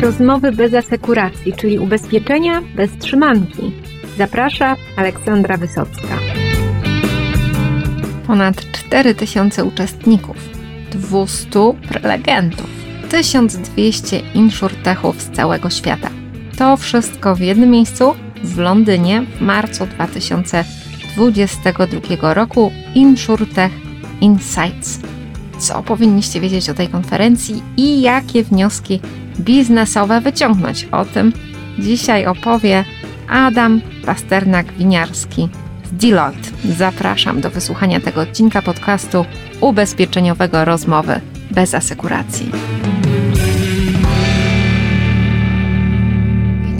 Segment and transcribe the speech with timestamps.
[0.00, 3.72] rozmowy bez asekuracji, czyli ubezpieczenia bez trzymanki.
[4.18, 6.18] Zaprasza Aleksandra Wysocka.
[8.26, 10.36] Ponad 4000 uczestników,
[10.90, 11.48] 200
[11.88, 12.66] prelegentów,
[13.10, 16.10] 1200 insurtechów z całego świata.
[16.58, 18.14] To wszystko w jednym miejscu
[18.44, 23.72] w Londynie w marcu 2022 roku InsurTech
[24.20, 25.00] Insights.
[25.60, 29.00] Co powinniście wiedzieć o tej konferencji i jakie wnioski
[29.40, 30.88] biznesowe wyciągnąć?
[30.92, 31.32] O tym
[31.78, 32.84] dzisiaj opowie
[33.28, 35.48] Adam Pasternak-Winiarski
[35.84, 36.48] z Deloitte.
[36.76, 39.24] Zapraszam do wysłuchania tego odcinka podcastu
[39.60, 41.20] ubezpieczeniowego rozmowy
[41.50, 42.50] bez asekuracji.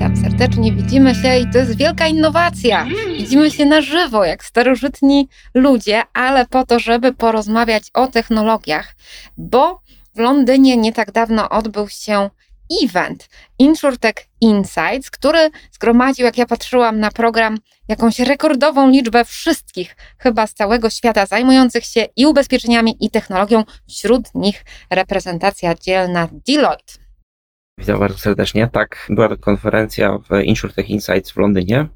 [0.01, 2.87] Witam serdecznie, widzimy się i to jest wielka innowacja.
[3.19, 8.95] Widzimy się na żywo, jak starożytni ludzie, ale po to, żeby porozmawiać o technologiach,
[9.37, 9.81] bo
[10.15, 12.31] w Londynie nie tak dawno odbył się
[12.85, 17.59] event InsurTech Insights, który zgromadził, jak ja patrzyłam na program,
[17.89, 23.65] jakąś rekordową liczbę wszystkich chyba z całego świata zajmujących się i ubezpieczeniami, i technologią.
[23.89, 27.10] Wśród nich reprezentacja dzielna Deloitte.
[27.81, 28.69] Witam bardzo serdecznie.
[28.73, 31.87] Tak, była to konferencja w InsurTech Insights w Londynie.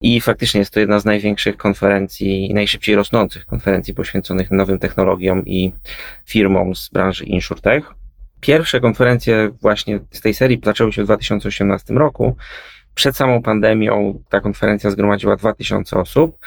[0.00, 5.72] I faktycznie jest to jedna z największych konferencji, najszybciej rosnących konferencji poświęconych nowym technologiom i
[6.26, 7.94] firmom z branży InsurTech.
[8.40, 12.36] Pierwsze konferencje właśnie z tej serii zaczęły się w 2018 roku.
[12.98, 16.38] Przed samą pandemią ta konferencja zgromadziła 2000 osób,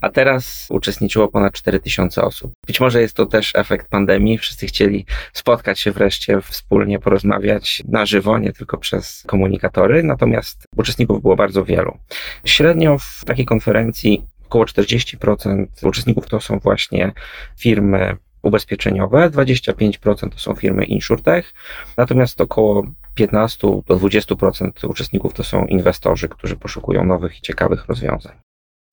[0.00, 2.52] a teraz uczestniczyło ponad 4000 osób.
[2.66, 4.38] Być może jest to też efekt pandemii.
[4.38, 11.22] Wszyscy chcieli spotkać się wreszcie wspólnie, porozmawiać na żywo, nie tylko przez komunikatory, natomiast uczestników
[11.22, 11.98] było bardzo wielu.
[12.44, 17.12] Średnio w takiej konferencji około 40% uczestników to są właśnie
[17.58, 18.16] firmy
[18.46, 21.52] ubezpieczeniowe, 25% to są firmy insurtech,
[21.96, 28.32] natomiast około 15 do 20% uczestników to są inwestorzy, którzy poszukują nowych i ciekawych rozwiązań.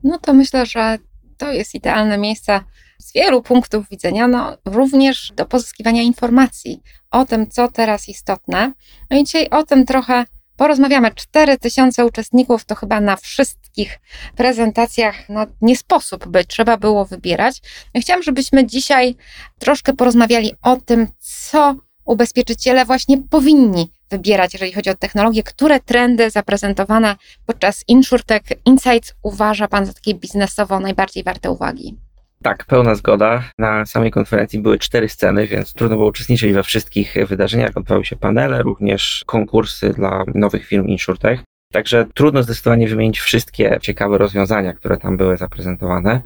[0.04, 0.98] No to myślę, że
[1.38, 2.62] to jest idealne miejsce
[3.00, 6.82] z wielu punktów widzenia, no również do pozyskiwania informacji
[7.12, 8.74] o tym, co teraz istotne.
[9.10, 10.26] No i dzisiaj o tym trochę
[10.58, 11.12] porozmawiamy.
[11.12, 14.00] 4000 uczestników to chyba na wszystkich
[14.36, 17.62] prezentacjach no, nie sposób być, trzeba było wybierać.
[17.94, 19.16] Ja chciałam, żebyśmy dzisiaj
[19.60, 21.76] troszkę porozmawiali o tym, co
[22.06, 27.16] ubezpieczyciele właśnie powinni wybierać, jeżeli chodzi o technologię, które trendy zaprezentowane
[27.46, 31.98] podczas InsurTech Insights uważa Pan za takie biznesowo najbardziej warte uwagi?
[32.44, 33.44] Tak, pełna zgoda.
[33.60, 37.72] Na samej konferencji były cztery sceny, więc trudno było uczestniczyć we wszystkich wydarzeniach.
[37.76, 41.40] Odbywały się panele, również konkursy dla nowych firm InsurTech.
[41.74, 46.22] Także trudno zdecydowanie wymienić wszystkie ciekawe rozwiązania, które tam były zaprezentowane.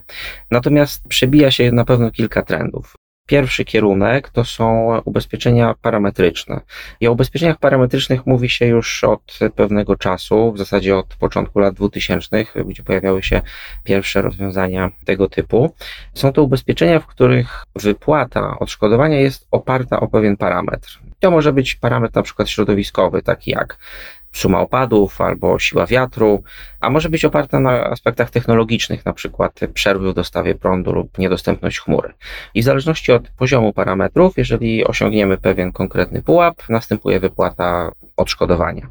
[0.51, 2.95] Natomiast przebija się na pewno kilka trendów.
[3.27, 6.61] Pierwszy kierunek to są ubezpieczenia parametryczne.
[6.99, 11.75] I o ubezpieczeniach parametrycznych mówi się już od pewnego czasu, w zasadzie od początku lat
[11.75, 13.41] 2000, gdzie pojawiały się
[13.83, 15.73] pierwsze rozwiązania tego typu.
[16.13, 20.99] Są to ubezpieczenia, w których wypłata odszkodowania jest oparta o pewien parametr.
[21.19, 23.77] To może być parametr na przykład środowiskowy, taki jak
[24.31, 26.43] suma opadów albo siła wiatru,
[26.79, 31.79] a może być oparta na aspektach technologicznych, na przykład przerwy w dostawie prądu lub niedostępność
[31.79, 32.13] chmury.
[32.53, 38.87] I w zależności od poziomu parametrów, jeżeli osiągniemy pewien konkretny pułap, następuje wypłata odszkodowania.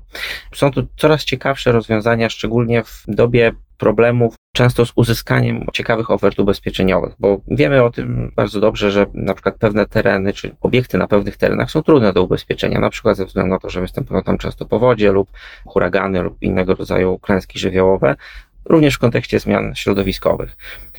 [0.54, 7.14] Są tu coraz ciekawsze rozwiązania, szczególnie w dobie problemów często z uzyskaniem ciekawych ofert ubezpieczeniowych,
[7.18, 11.36] bo wiemy o tym bardzo dobrze, że na przykład pewne tereny, czy obiekty na pewnych
[11.36, 14.66] terenach są trudne do ubezpieczenia, na przykład ze względu na to, że występują tam często
[14.66, 15.28] powodzie lub
[15.66, 18.16] huragany lub innego rodzaju klęski żywiołowe,
[18.68, 20.56] również w kontekście zmian środowiskowych.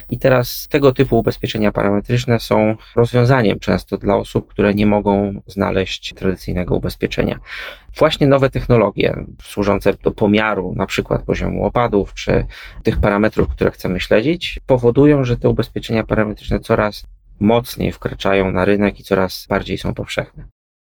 [0.10, 6.14] I teraz tego typu ubezpieczenia parametryczne są rozwiązaniem często dla osób, które nie mogą znaleźć
[6.14, 7.40] tradycyjnego ubezpieczenia.
[7.98, 12.46] Właśnie nowe technologie służące do pomiaru na przykład poziomu opadów czy
[12.84, 17.04] tych parametrów, które chcemy śledzić, powodują, że te ubezpieczenia parametryczne coraz
[17.40, 20.46] mocniej wkraczają na rynek i coraz bardziej są powszechne.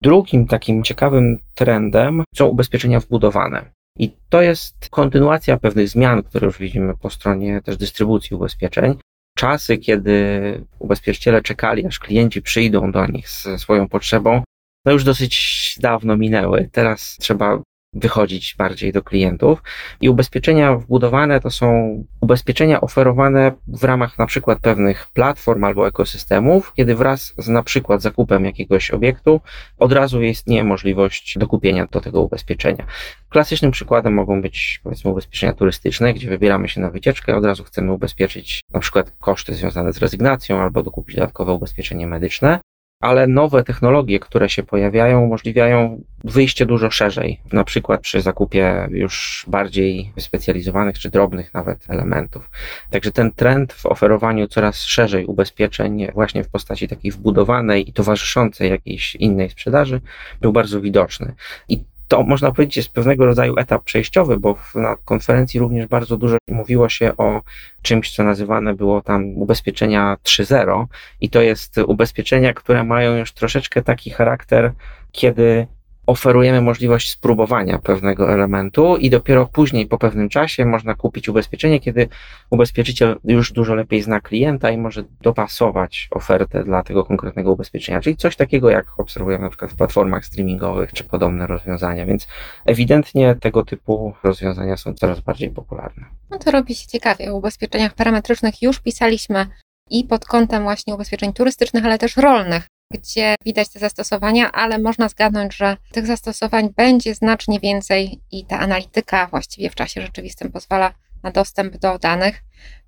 [0.01, 3.71] Drugim takim ciekawym trendem są ubezpieczenia wbudowane.
[3.97, 8.99] I to jest kontynuacja pewnych zmian, które już widzimy po stronie też dystrybucji ubezpieczeń.
[9.37, 14.43] Czasy, kiedy ubezpieczyciele czekali, aż klienci przyjdą do nich ze swoją potrzebą,
[14.85, 16.69] no już dosyć dawno minęły.
[16.71, 17.61] Teraz trzeba
[17.93, 19.63] wychodzić bardziej do klientów.
[20.01, 26.73] I ubezpieczenia wbudowane to są ubezpieczenia oferowane w ramach na przykład pewnych platform albo ekosystemów,
[26.75, 29.41] kiedy wraz z na przykład zakupem jakiegoś obiektu
[29.79, 32.85] od razu istnieje możliwość dokupienia do tego ubezpieczenia.
[33.29, 37.91] Klasycznym przykładem mogą być powiedzmy ubezpieczenia turystyczne, gdzie wybieramy się na wycieczkę, od razu chcemy
[37.91, 42.59] ubezpieczyć na przykład koszty związane z rezygnacją albo dokupić dodatkowe ubezpieczenie medyczne.
[43.03, 49.45] Ale nowe technologie, które się pojawiają, umożliwiają wyjście dużo szerzej, na przykład przy zakupie już
[49.47, 52.49] bardziej wyspecjalizowanych czy drobnych nawet elementów.
[52.89, 58.69] Także ten trend w oferowaniu coraz szerzej ubezpieczeń, właśnie w postaci takiej wbudowanej i towarzyszącej
[58.69, 60.01] jakiejś innej sprzedaży,
[60.41, 61.33] był bardzo widoczny.
[61.69, 66.37] I to można powiedzieć jest pewnego rodzaju etap przejściowy, bo na konferencji również bardzo dużo
[66.47, 67.41] mówiło się o
[67.81, 70.85] czymś, co nazywane było tam ubezpieczenia 3.0
[71.21, 74.73] i to jest ubezpieczenia, które mają już troszeczkę taki charakter,
[75.11, 75.67] kiedy
[76.05, 82.07] oferujemy możliwość spróbowania pewnego elementu i dopiero później, po pewnym czasie, można kupić ubezpieczenie, kiedy
[82.49, 88.01] ubezpieczyciel już dużo lepiej zna klienta i może dopasować ofertę dla tego konkretnego ubezpieczenia.
[88.01, 92.05] Czyli coś takiego, jak obserwujemy na przykład w platformach streamingowych czy podobne rozwiązania.
[92.05, 92.27] Więc
[92.65, 96.05] ewidentnie tego typu rozwiązania są coraz bardziej popularne.
[96.29, 97.31] No to robi się ciekawie.
[97.31, 99.47] O ubezpieczeniach parametrycznych już pisaliśmy
[99.89, 105.09] i pod kątem właśnie ubezpieczeń turystycznych, ale też rolnych gdzie widać te zastosowania, ale można
[105.09, 110.93] zgadnąć, że tych zastosowań będzie znacznie więcej i ta analityka właściwie w czasie rzeczywistym pozwala
[111.23, 112.43] na dostęp do danych,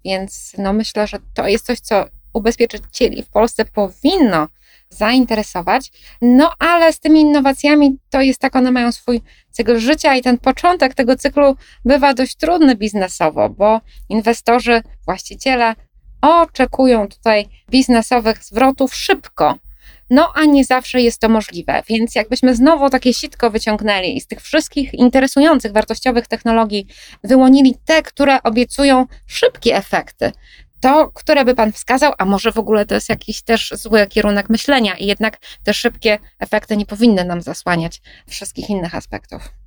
[0.05, 4.47] więc no myślę, że to jest coś, co ubezpieczycieli w Polsce powinno
[4.89, 5.91] zainteresować.
[6.21, 9.21] No ale z tymi innowacjami to jest tak, one mają swój
[9.51, 11.55] cykl życia i ten początek tego cyklu
[11.85, 15.75] bywa dość trudny biznesowo, bo inwestorzy, właściciele
[16.21, 19.55] oczekują tutaj biznesowych zwrotów szybko.
[20.09, 24.27] No a nie zawsze jest to możliwe, więc jakbyśmy znowu takie sitko wyciągnęli i z
[24.27, 26.87] tych wszystkich interesujących, wartościowych technologii
[27.23, 30.31] wyłonili te, które obiecują szybkie efekty,
[30.79, 34.49] to, które by Pan wskazał, a może w ogóle to jest jakiś też zły kierunek
[34.49, 39.64] myślenia i jednak te szybkie efekty nie powinny nam zasłaniać wszystkich innych aspektów.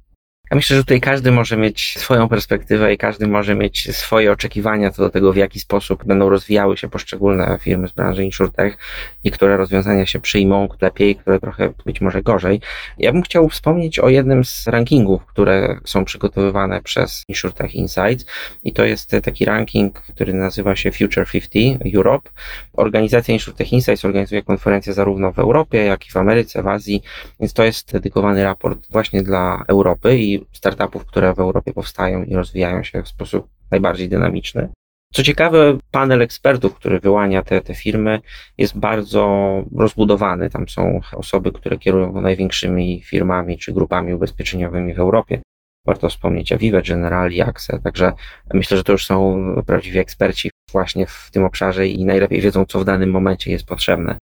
[0.50, 4.90] Ja myślę, że tutaj każdy może mieć swoją perspektywę i każdy może mieć swoje oczekiwania
[4.90, 8.78] co do tego, w jaki sposób będą rozwijały się poszczególne firmy z branży insurtech.
[9.24, 12.60] Niektóre rozwiązania się przyjmą lepiej, które trochę być może gorzej.
[12.98, 18.26] Ja bym chciał wspomnieć o jednym z rankingów, które są przygotowywane przez Insurtech Insights
[18.64, 22.30] i to jest taki ranking, który nazywa się Future 50 Europe.
[22.72, 27.02] Organizacja Insurtech Insights organizuje konferencje zarówno w Europie, jak i w Ameryce, w Azji,
[27.40, 32.34] więc to jest dedykowany raport właśnie dla Europy i startupów, które w Europie powstają i
[32.34, 34.68] rozwijają się w sposób najbardziej dynamiczny.
[35.12, 38.20] Co ciekawe, panel ekspertów, który wyłania te, te firmy,
[38.58, 40.50] jest bardzo rozbudowany.
[40.50, 45.40] Tam są osoby, które kierują największymi firmami czy grupami ubezpieczeniowymi w Europie.
[45.86, 48.12] Warto wspomnieć Aviva, Generali, AXA, także
[48.54, 52.80] myślę, że to już są prawdziwi eksperci właśnie w tym obszarze i najlepiej wiedzą, co
[52.80, 54.18] w danym momencie jest potrzebne.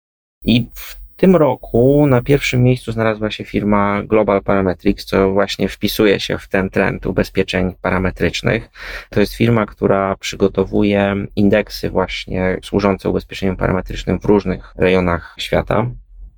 [0.45, 6.21] I w tym roku na pierwszym miejscu znalazła się firma Global Parametrics, co właśnie wpisuje
[6.21, 8.71] się w ten trend ubezpieczeń parametrycznych.
[9.11, 15.87] To jest firma, która przygotowuje indeksy właśnie służące ubezpieczeniom parametrycznym w różnych rejonach świata.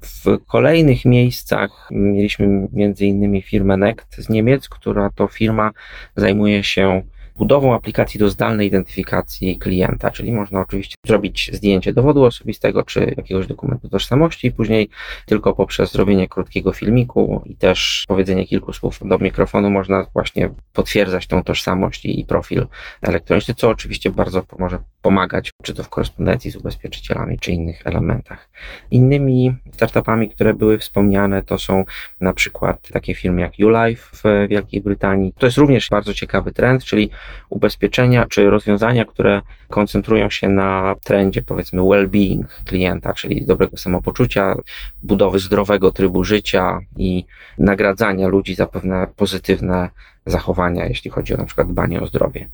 [0.00, 5.70] W kolejnych miejscach mieliśmy między innymi firmę NECT z Niemiec, która to firma
[6.16, 7.02] zajmuje się
[7.36, 13.46] budową aplikacji do zdalnej identyfikacji klienta, czyli można oczywiście zrobić zdjęcie dowodu osobistego czy jakiegoś
[13.46, 14.88] dokumentu tożsamości i później
[15.26, 21.26] tylko poprzez zrobienie krótkiego filmiku i też powiedzenie kilku słów do mikrofonu można właśnie potwierdzać
[21.26, 22.66] tą tożsamość i profil
[23.02, 28.48] elektroniczny, co oczywiście bardzo może pomagać, czy to w korespondencji z ubezpieczycielami, czy innych elementach.
[28.90, 31.84] Innymi startupami, które były wspomniane, to są
[32.20, 35.32] na przykład takie firmy jak ULife w Wielkiej Brytanii.
[35.38, 37.10] To jest również bardzo ciekawy trend, czyli
[37.50, 44.54] ubezpieczenia czy rozwiązania, które koncentrują się na trendzie, powiedzmy, well-being klienta, czyli dobrego samopoczucia,
[45.02, 47.24] budowy zdrowego trybu życia i
[47.58, 49.90] nagradzania ludzi za pewne pozytywne
[50.26, 52.48] zachowania, jeśli chodzi o na przykład dbanie o zdrowie.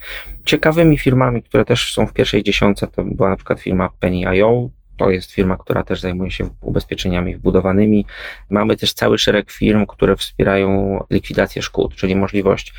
[0.45, 5.11] Ciekawymi firmami, które też są w pierwszej dziesiątce, to była na przykład firma Penny.io, to
[5.11, 8.07] jest firma, która też zajmuje się ubezpieczeniami wbudowanymi.
[8.51, 12.75] Mamy też cały szereg firm, które wspierają likwidację szkód, czyli możliwość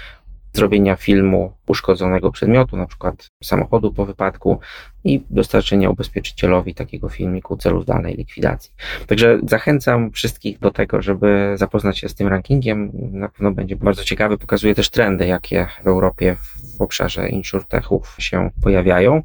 [0.54, 4.60] zrobienia filmu uszkodzonego przedmiotu, na przykład samochodu po wypadku
[5.04, 8.72] i dostarczenia ubezpieczycielowi takiego filmiku celów dalej likwidacji.
[9.08, 12.92] Także zachęcam wszystkich do tego, żeby zapoznać się z tym rankingiem.
[13.12, 16.36] Na pewno będzie bardzo ciekawy, pokazuje też trendy, jakie w Europie
[16.78, 19.22] w obszarze insurtechów się pojawiają.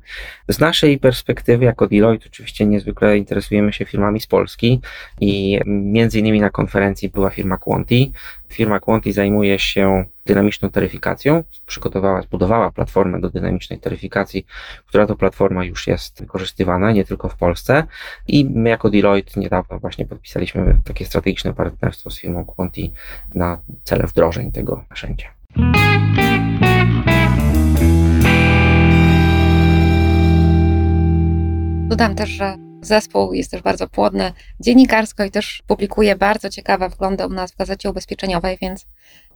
[0.48, 4.80] Z naszej perspektywy jako Deloitte oczywiście niezwykle interesujemy się firmami z Polski
[5.20, 8.12] i między innymi na konferencji była firma Quanti.
[8.48, 14.46] Firma Quanti zajmuje się dynamiczną taryfikacją, przygotowała, zbudowała platformę do dynamicznej taryfikacji,
[14.86, 17.84] która to platforma już jest wykorzystywana nie tylko w Polsce
[18.28, 22.92] i my jako Deloitte niedawno właśnie podpisaliśmy takie strategiczne partnerstwo z firmą Quanti
[23.34, 25.28] na cele wdrożeń tego narzędzia.
[31.88, 37.26] Dodam też, że Zespół jest też bardzo płodny dziennikarsko i też publikuje bardzo ciekawe wglądy
[37.26, 38.86] u nas w Gazecie Ubezpieczeniowej, więc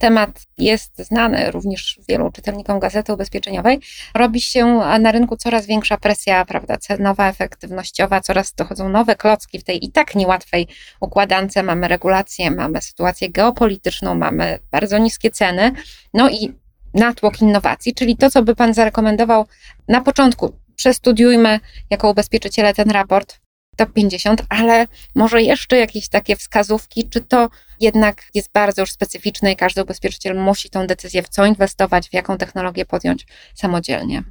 [0.03, 3.81] temat jest znany również wielu czytelnikom Gazety Ubezpieczeniowej.
[4.15, 4.67] Robi się
[5.01, 9.93] na rynku coraz większa presja, prawda, cenowa, efektywnościowa, coraz dochodzą nowe klocki w tej i
[9.93, 10.67] tak niełatwej
[11.01, 11.63] układance.
[11.63, 15.73] Mamy regulacje, mamy sytuację geopolityczną, mamy bardzo niskie ceny,
[16.15, 16.55] no i
[16.95, 19.47] natłok innowacji, czyli to, co by Pan zarekomendował
[19.89, 23.42] na początku przestudiujmy jako ubezpieczyciele ten raport
[23.77, 27.49] top 50, ale może jeszcze jakieś takie wskazówki, czy to
[27.81, 32.13] jednak jest bardzo już specyficzne i każdy ubezpieczyciel musi tą decyzję w co inwestować, w
[32.13, 34.23] jaką technologię podjąć samodzielnie.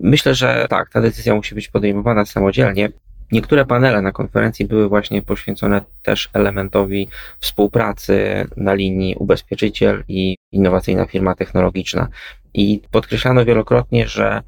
[0.00, 2.88] Myślę, że tak, ta decyzja musi być podejmowana samodzielnie.
[3.32, 7.08] Niektóre panele na konferencji były właśnie poświęcone też elementowi
[7.40, 12.08] współpracy na linii ubezpieczyciel i innowacyjna firma technologiczna.
[12.54, 14.42] I podkreślano wielokrotnie, że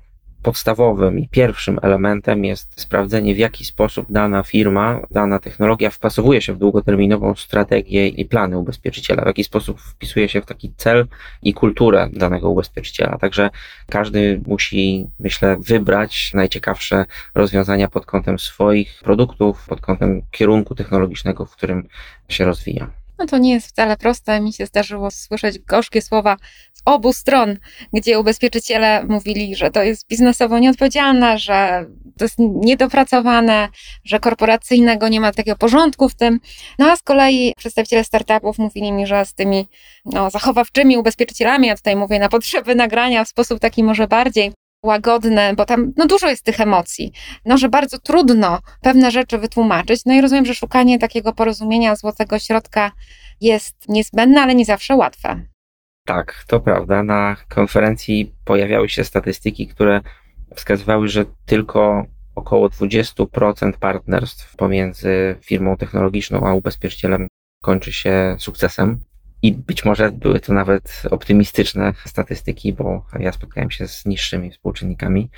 [0.46, 6.52] podstawowym i pierwszym elementem jest sprawdzenie, w jaki sposób dana firma, dana technologia wpasowuje się
[6.52, 11.06] w długoterminową strategię i plany ubezpieczyciela, w jaki sposób wpisuje się w taki cel
[11.42, 13.18] i kulturę danego ubezpieczyciela.
[13.18, 13.50] Także
[13.88, 21.56] każdy musi, myślę, wybrać najciekawsze rozwiązania pod kątem swoich produktów, pod kątem kierunku technologicznego, w
[21.56, 21.88] którym
[22.28, 23.05] się rozwija.
[23.18, 24.40] No to nie jest wcale proste.
[24.40, 26.36] Mi się zdarzyło słyszeć gorzkie słowa
[26.72, 27.58] z obu stron,
[27.92, 31.86] gdzie ubezpieczyciele mówili, że to jest biznesowo nieodpowiedzialne, że
[32.18, 33.68] to jest niedopracowane,
[34.04, 36.40] że korporacyjnego nie ma takiego porządku w tym.
[36.78, 39.68] No a z kolei przedstawiciele startupów mówili mi, że z tymi
[40.04, 44.52] no, zachowawczymi ubezpieczycielami, ja tutaj mówię na potrzeby nagrania w sposób taki może bardziej
[44.82, 47.12] łagodne, bo tam no, dużo jest tych emocji,
[47.44, 50.00] no, że bardzo trudno pewne rzeczy wytłumaczyć.
[50.06, 52.92] No i rozumiem, że szukanie takiego porozumienia, złotego środka
[53.40, 55.42] jest niezbędne, ale nie zawsze łatwe.
[56.06, 57.02] Tak, to prawda.
[57.02, 60.00] Na konferencji pojawiały się statystyki, które
[60.54, 67.26] wskazywały, że tylko około 20% partnerstw pomiędzy firmą technologiczną a ubezpieczycielem
[67.62, 69.00] kończy się sukcesem.
[69.46, 75.30] I być może były to nawet optymistyczne statystyki, bo ja spotkałem się z niższymi współczynnikami.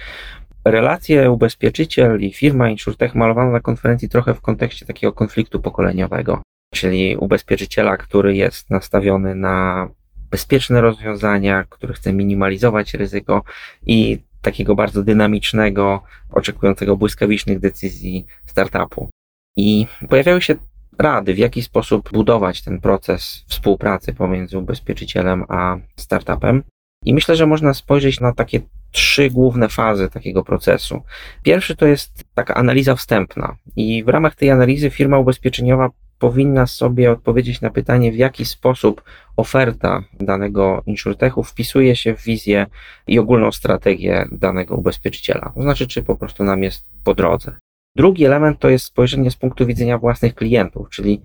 [0.65, 6.43] Relacje ubezpieczyciel i firma InsurTech malowano na konferencji trochę w kontekście takiego konfliktu pokoleniowego,
[6.75, 9.89] czyli ubezpieczyciela, który jest nastawiony na
[10.31, 13.43] bezpieczne rozwiązania, który chce minimalizować ryzyko
[13.87, 19.11] i takiego bardzo dynamicznego, oczekującego błyskawicznych decyzji startupu.
[19.57, 20.55] I pojawiały się
[20.99, 26.63] rady, w jaki sposób budować ten proces współpracy pomiędzy ubezpieczycielem a startupem.
[27.05, 31.03] I myślę, że można spojrzeć na takie trzy główne fazy takiego procesu.
[31.43, 37.13] Pierwszy to jest taka analiza wstępna, i w ramach tej analizy firma ubezpieczeniowa powinna sobie
[37.13, 39.03] odpowiedzieć na pytanie, w jaki sposób
[39.37, 42.67] oferta danego insurtechu wpisuje się w wizję
[43.07, 45.53] i ogólną strategię danego ubezpieczyciela.
[45.55, 47.57] To znaczy, czy po prostu nam jest po drodze.
[47.99, 51.21] Drugi element to jest spojrzenie z punktu widzenia własnych klientów, czyli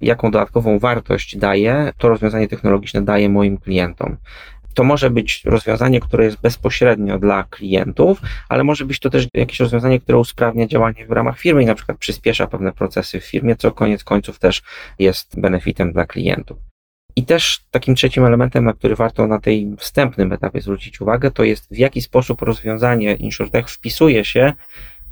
[0.00, 4.16] jaką dodatkową wartość daje to rozwiązanie technologiczne daje moim klientom.
[4.74, 9.60] To może być rozwiązanie, które jest bezpośrednio dla klientów, ale może być to też jakieś
[9.60, 13.56] rozwiązanie, które usprawnia działanie w ramach firmy i na przykład przyspiesza pewne procesy w firmie,
[13.56, 14.62] co koniec końców też
[14.98, 16.58] jest benefitem dla klientów.
[17.16, 21.44] I też takim trzecim elementem, na który warto na tej wstępnym etapie zwrócić uwagę, to
[21.44, 24.52] jest w jaki sposób rozwiązanie InsurTech wpisuje się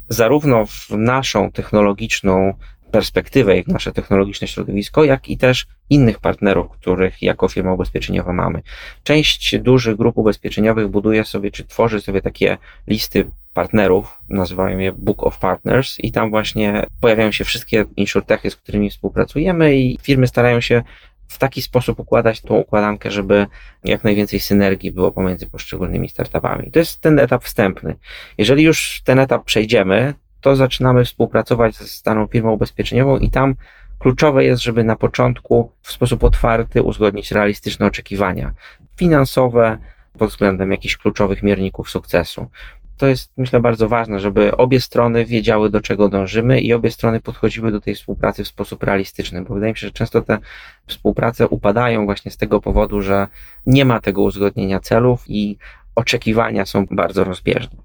[0.09, 2.55] zarówno w naszą technologiczną
[2.91, 8.33] perspektywę i w nasze technologiczne środowisko, jak i też innych partnerów, których jako firma ubezpieczeniowa
[8.33, 8.63] mamy.
[9.03, 15.23] Część dużych grup ubezpieczeniowych buduje sobie, czy tworzy sobie takie listy partnerów, nazywają je Book
[15.23, 20.61] of Partners i tam właśnie pojawiają się wszystkie insurtechy, z którymi współpracujemy i firmy starają
[20.61, 20.83] się
[21.29, 23.47] w taki sposób układać tą układankę, żeby
[23.85, 26.71] jak najwięcej synergii było pomiędzy poszczególnymi startupami.
[26.71, 27.97] To jest ten etap wstępny.
[28.39, 33.55] Jeżeli już ten etap przejdziemy, to zaczynamy współpracować z daną firmą ubezpieczeniową i tam
[33.99, 38.55] kluczowe jest, żeby na początku w sposób otwarty uzgodnić realistyczne oczekiwania
[38.97, 39.79] finansowe
[40.19, 42.51] pod względem jakichś kluczowych mierników sukcesu
[42.97, 47.21] to jest, myślę, bardzo ważne, żeby obie strony wiedziały, do czego dążymy i obie strony
[47.21, 50.39] podchodziły do tej współpracy w sposób realistyczny, bo wydaje mi się, że często te
[50.87, 53.29] współprace upadają właśnie z tego powodu, że
[53.67, 55.59] nie ma tego uzgodnienia celów i
[55.95, 57.79] oczekiwania są bardzo rozbieżne.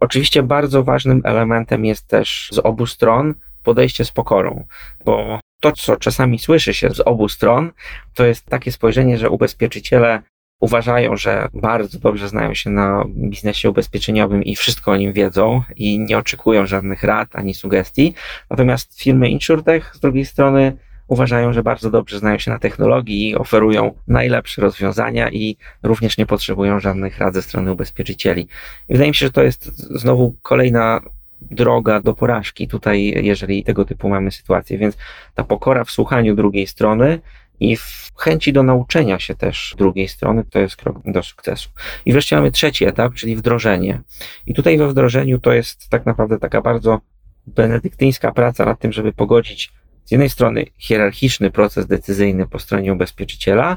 [0.00, 4.66] Oczywiście bardzo ważnym elementem jest też z obu stron podejście z pokorą,
[5.04, 7.70] bo to, co czasami słyszy się z obu stron,
[8.14, 10.22] to jest takie spojrzenie, że ubezpieczyciele
[10.60, 16.00] uważają, że bardzo dobrze znają się na biznesie ubezpieczeniowym i wszystko o nim wiedzą i
[16.00, 18.14] nie oczekują żadnych rad ani sugestii.
[18.50, 20.76] Natomiast firmy InsurTech z drugiej strony
[21.08, 26.26] uważają, że bardzo dobrze znają się na technologii i oferują najlepsze rozwiązania i również nie
[26.26, 28.42] potrzebują żadnych rad ze strony ubezpieczycieli.
[28.88, 29.64] I wydaje mi się, że to jest
[30.00, 31.00] znowu kolejna
[31.40, 34.78] droga do porażki tutaj, jeżeli tego typu mamy sytuację.
[34.78, 34.96] Więc
[35.34, 37.20] ta pokora w słuchaniu drugiej strony
[37.60, 41.68] i w chęci do nauczenia się też drugiej strony, to jest krok do sukcesu.
[42.06, 44.00] I wreszcie mamy trzeci etap, czyli wdrożenie.
[44.46, 47.00] I tutaj we wdrożeniu to jest tak naprawdę taka bardzo
[47.46, 49.72] benedyktyńska praca nad tym, żeby pogodzić
[50.04, 53.76] z jednej strony hierarchiczny proces decyzyjny po stronie ubezpieczyciela,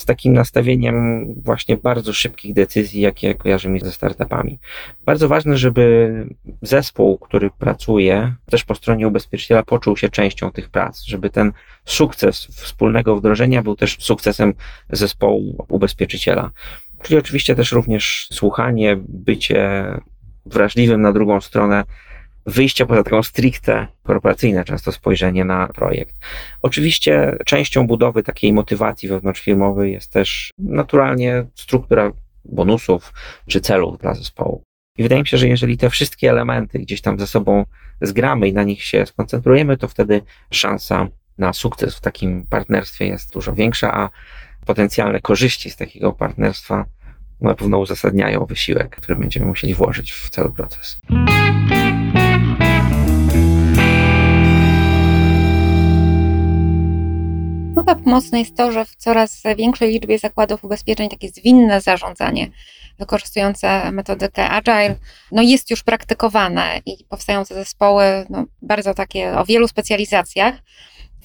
[0.00, 4.58] z takim nastawieniem właśnie bardzo szybkich decyzji, jakie kojarzymy ze startupami.
[5.04, 6.26] Bardzo ważne, żeby
[6.62, 11.52] zespół, który pracuje też po stronie ubezpieczyciela, poczuł się częścią tych prac, żeby ten
[11.84, 14.54] sukces wspólnego wdrożenia był też sukcesem
[14.90, 16.50] zespołu ubezpieczyciela.
[17.02, 19.84] Czyli oczywiście też również słuchanie, bycie
[20.46, 21.84] wrażliwym na drugą stronę,
[22.50, 26.14] wyjście poza taką stricte korporacyjne często spojrzenie na projekt.
[26.62, 32.12] Oczywiście częścią budowy takiej motywacji wewnątrzfirmowej jest też naturalnie struktura
[32.44, 33.12] bonusów
[33.48, 34.62] czy celów dla zespołu.
[34.98, 37.64] I wydaje mi się, że jeżeli te wszystkie elementy gdzieś tam ze sobą
[38.00, 43.32] zgramy i na nich się skoncentrujemy, to wtedy szansa na sukces w takim partnerstwie jest
[43.32, 44.10] dużo większa, a
[44.66, 46.84] potencjalne korzyści z takiego partnerstwa
[47.40, 51.00] na pewno uzasadniają wysiłek, który będziemy musieli włożyć w cały proces.
[57.80, 62.50] Chyba pomocne jest to, że w coraz większej liczbie zakładów ubezpieczeń takie zwinne zarządzanie
[62.98, 64.96] wykorzystujące metodykę agile
[65.32, 70.54] no jest już praktykowane i powstają te zespoły no, bardzo takie o wielu specjalizacjach.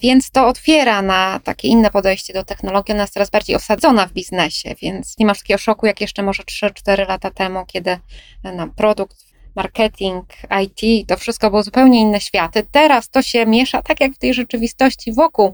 [0.00, 2.92] Więc to otwiera na takie inne podejście do technologii.
[2.92, 6.42] Ona jest coraz bardziej osadzona w biznesie, więc nie ma takiego szoku, jak jeszcze może
[6.42, 7.98] 3-4 lata temu, kiedy
[8.44, 9.25] no, produkt
[9.56, 10.24] marketing,
[10.62, 12.66] IT, to wszystko było zupełnie inne światy.
[12.70, 15.52] Teraz to się miesza tak jak w tej rzeczywistości wokół.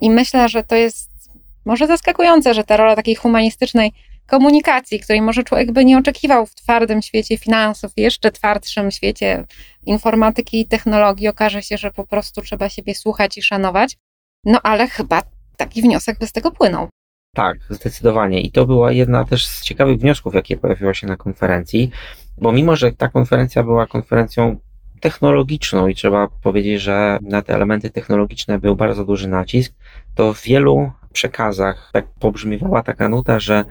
[0.00, 1.16] I myślę, że to jest
[1.64, 3.92] może zaskakujące, że ta rola takiej humanistycznej
[4.26, 9.44] komunikacji, której może człowiek by nie oczekiwał w twardym świecie finansów, jeszcze twardszym świecie
[9.86, 13.96] informatyki i technologii, okaże się, że po prostu trzeba siebie słuchać i szanować.
[14.44, 15.22] No ale chyba
[15.56, 16.88] taki wniosek by z tego płynął.
[17.36, 18.40] Tak, zdecydowanie.
[18.40, 21.90] I to była jedna też z ciekawych wniosków, jakie pojawiło się na konferencji,
[22.38, 24.56] bo mimo, że ta konferencja była konferencją
[25.00, 29.74] technologiczną i trzeba powiedzieć, że na te elementy technologiczne był bardzo duży nacisk,
[30.14, 33.64] to w wielu przekazach tak pobrzmiewała taka nuta, że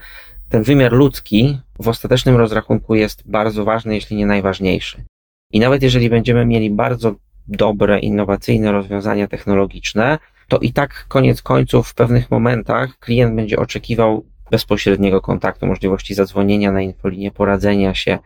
[0.50, 5.04] ten wymiar ludzki w ostatecznym rozrachunku jest bardzo ważny, jeśli nie najważniejszy.
[5.52, 7.16] I nawet jeżeli będziemy mieli bardzo
[7.48, 14.26] dobre, innowacyjne rozwiązania technologiczne, to i tak koniec końców w pewnych momentach klient będzie oczekiwał
[14.52, 18.20] bezpośredniego kontaktu, możliwości zadzwonienia na infolinię, poradzenia się.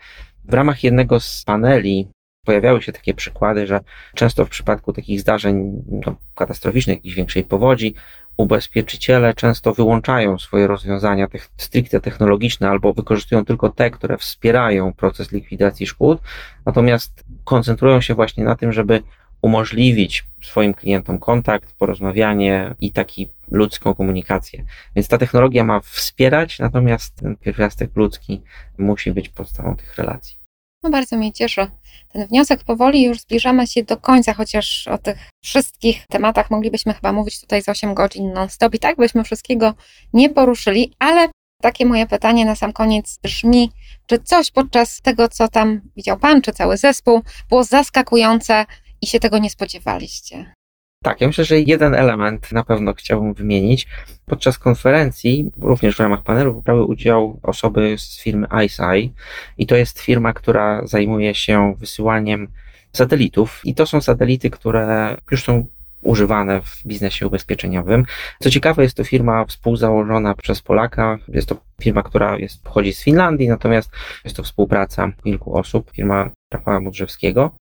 [0.46, 2.08] W ramach jednego z paneli
[2.46, 3.80] pojawiały się takie przykłady, że
[4.16, 7.96] często w przypadku takich zdarzeń no, katastroficznych, jakiejś większej powodzi,
[8.38, 11.28] ubezpieczyciele często wyłączają swoje rozwiązania
[11.58, 16.22] stricte technologiczne albo wykorzystują tylko te, które wspierają proces likwidacji szkód,
[16.66, 19.04] natomiast koncentrują się właśnie na tym, żeby
[19.42, 24.66] umożliwić swoim klientom kontakt, porozmawianie i taki ludzką komunikację.
[24.96, 28.42] Więc ta technologia ma wspierać, natomiast ten pierwiastek ludzki
[28.78, 30.40] musi być podstawą tych relacji.
[30.84, 31.68] No bardzo mnie cieszy
[32.12, 32.64] ten wniosek.
[32.64, 37.62] Powoli już zbliżamy się do końca, chociaż o tych wszystkich tematach moglibyśmy chyba mówić tutaj
[37.62, 39.74] z 8 godzin non-stop i tak byśmy wszystkiego
[40.14, 41.28] nie poruszyli, ale
[41.62, 43.72] takie moje pytanie na sam koniec brzmi,
[44.06, 48.66] czy coś podczas tego, co tam widział Pan, czy cały zespół, było zaskakujące
[49.02, 50.54] i się tego nie spodziewaliście?
[51.04, 53.88] Tak, ja myślę, że jeden element na pewno chciałbym wymienić.
[54.26, 59.10] Podczas konferencji, również w ramach panelu, brały udział osoby z firmy ICEYE
[59.58, 62.48] i to jest firma, która zajmuje się wysyłaniem
[62.94, 65.66] satelitów i to są satelity, które już są
[66.02, 68.06] używane w biznesie ubezpieczeniowym.
[68.40, 71.18] Co ciekawe, jest to firma współzałożona przez Polaka.
[71.28, 73.92] Jest to firma, która jest, pochodzi z Finlandii, natomiast
[74.24, 77.52] jest to współpraca kilku osób, firma Rafała Mudrzewskiego.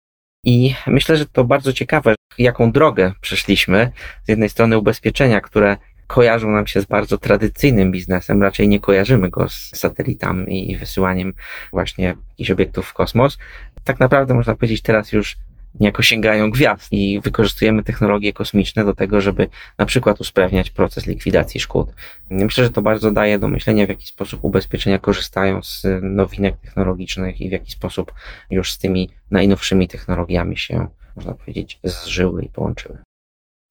[0.45, 3.93] I myślę, że to bardzo ciekawe, jaką drogę przeszliśmy.
[4.25, 9.31] Z jednej strony ubezpieczenia, które kojarzą nam się z bardzo tradycyjnym biznesem, raczej nie kojarzymy
[9.31, 11.33] go z satelitami i wysyłaniem
[11.73, 13.39] właśnie jakichś obiektów w kosmos.
[13.85, 15.37] Tak naprawdę można powiedzieć teraz już
[15.81, 21.61] niejako sięgają gwiazd i wykorzystujemy technologie kosmiczne do tego, żeby na przykład usprawniać proces likwidacji
[21.61, 21.89] szkód.
[22.31, 27.41] Myślę, że to bardzo daje do myślenia, w jaki sposób ubezpieczenia korzystają z nowinek technologicznych
[27.41, 28.13] i w jaki sposób
[28.51, 32.99] już z tymi najnowszymi technologiami się, można powiedzieć, zżyły i połączyły.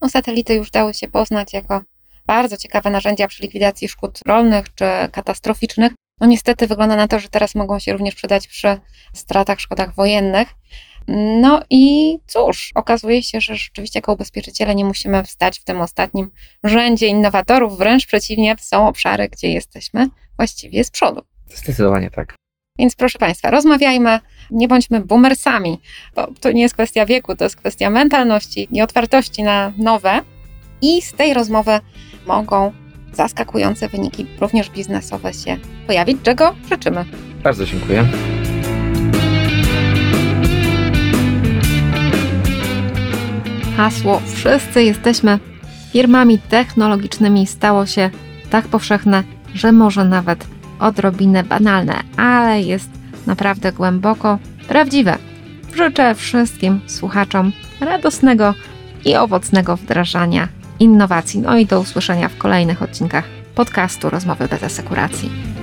[0.01, 1.81] No, satelity już dały się poznać jako
[2.25, 5.93] bardzo ciekawe narzędzia przy likwidacji szkód rolnych czy katastroficznych.
[6.21, 8.77] No niestety wygląda na to, że teraz mogą się również przydać przy
[9.13, 10.47] stratach, szkodach wojennych.
[11.07, 16.31] No i cóż, okazuje się, że rzeczywiście jako ubezpieczyciele nie musimy wstać w tym ostatnim
[16.63, 21.21] rzędzie innowatorów, wręcz przeciwnie, są obszary, gdzie jesteśmy właściwie z przodu.
[21.55, 22.35] Zdecydowanie tak.
[22.79, 24.19] Więc proszę Państwa, rozmawiajmy,
[24.51, 25.79] nie bądźmy boomersami,
[26.15, 30.21] bo to nie jest kwestia wieku, to jest kwestia mentalności i otwartości na nowe.
[30.81, 31.79] I z tej rozmowy
[32.25, 32.73] mogą
[33.13, 37.05] zaskakujące wyniki, również biznesowe, się pojawić, czego życzymy.
[37.43, 38.05] Bardzo dziękuję.
[43.77, 45.39] Hasło Wszyscy jesteśmy
[45.91, 48.09] firmami technologicznymi stało się
[48.49, 50.47] tak powszechne, że może nawet
[50.79, 52.89] odrobinę banalne, ale jest
[53.27, 55.17] naprawdę głęboko prawdziwe.
[55.75, 58.53] Życzę wszystkim słuchaczom radosnego
[59.05, 60.47] i owocnego wdrażania
[60.79, 61.39] innowacji.
[61.39, 65.56] No i do usłyszenia w kolejnych odcinkach podcastu Rozmowy bez asekuracji.